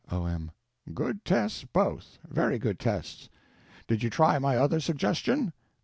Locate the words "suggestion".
4.79-5.53